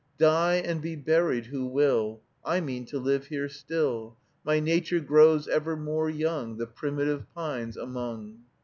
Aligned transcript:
Die 0.17 0.55
and 0.55 0.81
be 0.81 0.95
buried 0.95 1.45
who 1.45 1.67
will, 1.67 2.21
I 2.43 2.59
mean 2.59 2.85
to 2.85 2.97
live 2.97 3.27
here 3.27 3.47
still; 3.47 4.17
My 4.43 4.59
nature 4.59 4.99
grows 4.99 5.47
ever 5.47 5.75
more 5.77 6.09
young 6.09 6.57
The 6.57 6.65
primitive 6.65 7.31
pines 7.35 7.77
among. 7.77 8.39